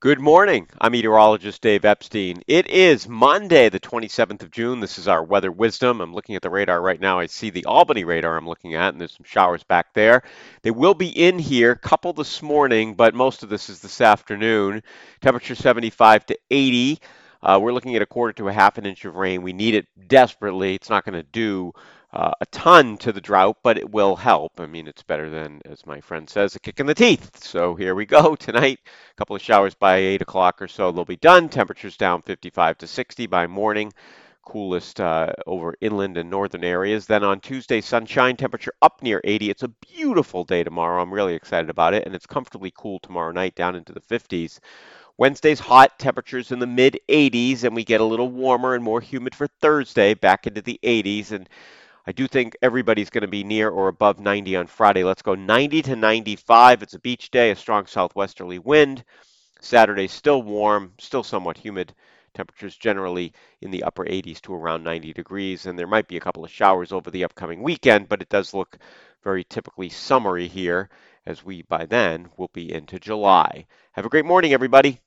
[0.00, 0.68] Good morning.
[0.80, 2.40] I'm meteorologist Dave Epstein.
[2.46, 4.78] It is Monday, the 27th of June.
[4.78, 6.00] This is our weather wisdom.
[6.00, 7.18] I'm looking at the radar right now.
[7.18, 10.22] I see the Albany radar I'm looking at, and there's some showers back there.
[10.62, 14.84] They will be in here, couple this morning, but most of this is this afternoon.
[15.20, 17.00] Temperature 75 to 80.
[17.42, 19.42] Uh, we're looking at a quarter to a half an inch of rain.
[19.42, 20.76] We need it desperately.
[20.76, 21.72] It's not going to do
[22.12, 24.58] uh, a ton to the drought, but it will help.
[24.58, 27.44] I mean, it's better than, as my friend says, a kick in the teeth.
[27.44, 28.78] So here we go tonight.
[28.84, 31.48] A couple of showers by 8 o'clock or so, they'll be done.
[31.48, 33.92] Temperatures down 55 to 60 by morning.
[34.42, 37.04] Coolest uh, over inland and northern areas.
[37.04, 39.50] Then on Tuesday, sunshine, temperature up near 80.
[39.50, 41.02] It's a beautiful day tomorrow.
[41.02, 42.06] I'm really excited about it.
[42.06, 44.60] And it's comfortably cool tomorrow night down into the 50s.
[45.18, 49.00] Wednesday's hot, temperatures in the mid 80s, and we get a little warmer and more
[49.00, 51.32] humid for Thursday, back into the 80s.
[51.32, 51.48] And
[52.08, 55.04] I do think everybody's going to be near or above 90 on Friday.
[55.04, 56.82] Let's go 90 to 95.
[56.82, 59.04] It's a beach day, a strong southwesterly wind.
[59.60, 61.92] Saturday still warm, still somewhat humid.
[62.32, 66.20] Temperatures generally in the upper 80s to around 90 degrees, and there might be a
[66.20, 68.78] couple of showers over the upcoming weekend, but it does look
[69.22, 70.88] very typically summery here
[71.26, 73.66] as we by then will be into July.
[73.92, 75.02] Have a great morning, everybody.